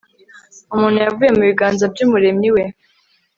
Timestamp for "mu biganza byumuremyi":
1.37-2.49